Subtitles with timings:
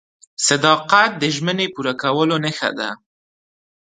[0.47, 2.89] •صداقت د ژمنې پوره کولو نښه ده.